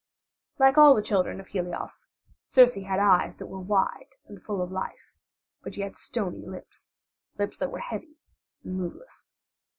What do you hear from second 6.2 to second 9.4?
lips lips that were heavy and moveless.